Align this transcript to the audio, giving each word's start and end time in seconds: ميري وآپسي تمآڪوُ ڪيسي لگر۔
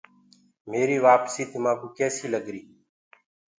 ميري 0.69 0.97
وآپسي 1.05 1.43
تمآڪوُ 1.51 1.87
ڪيسي 1.97 2.25
لگر۔ 2.33 2.55